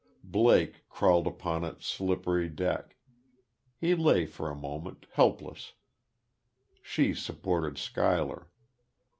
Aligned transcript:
Blake 0.23 0.83
crawled 0.89 1.27
upon 1.27 1.63
its 1.63 1.85
slippery 1.85 2.49
deck. 2.49 2.97
He 3.77 3.93
lay 3.93 4.25
for 4.25 4.49
a 4.49 4.55
moment, 4.55 5.05
helpless; 5.13 5.73
she 6.81 7.13
supported 7.13 7.77
Schuyler. 7.77 8.47